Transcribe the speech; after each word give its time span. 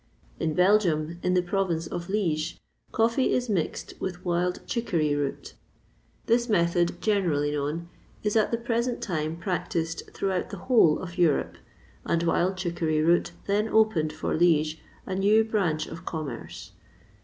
In 0.39 0.55
Belgium, 0.55 1.19
in 1.21 1.35
the 1.35 1.43
province 1.43 1.85
of 1.85 2.09
Liege, 2.09 2.59
coffee 2.91 3.33
is 3.33 3.49
mixed 3.49 3.93
with 3.99 4.25
wild 4.25 4.61
chicory 4.65 5.13
root. 5.13 5.53
This 6.25 6.49
method, 6.49 6.99
generally 7.03 7.51
known, 7.51 7.87
is 8.23 8.35
at 8.35 8.49
the 8.49 8.57
present 8.57 9.03
time 9.03 9.37
practised 9.37 10.01
throughout 10.11 10.49
the 10.49 10.57
whole 10.57 10.97
of 10.97 11.19
Europe; 11.19 11.57
and 12.03 12.23
wild 12.23 12.57
chicory 12.57 13.03
root 13.03 13.33
then 13.45 13.67
opened 13.67 14.11
for 14.11 14.33
Liege 14.35 14.81
a 15.05 15.13
new 15.13 15.43
branch 15.43 15.85
of 15.85 16.03
commerce. 16.03 16.71